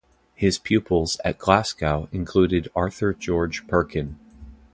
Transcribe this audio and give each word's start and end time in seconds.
His 0.33 0.57
pupils 0.57 1.19
at 1.23 1.37
Glasgow 1.37 2.09
included 2.11 2.69
Arthur 2.75 3.13
George 3.13 3.67
Perkin. 3.67 4.15